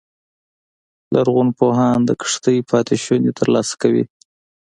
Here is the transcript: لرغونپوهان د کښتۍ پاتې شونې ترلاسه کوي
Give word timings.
لرغونپوهان 1.13 1.99
د 2.05 2.11
کښتۍ 2.21 2.57
پاتې 2.69 2.95
شونې 3.03 3.31
ترلاسه 3.39 3.73
کوي 3.81 4.03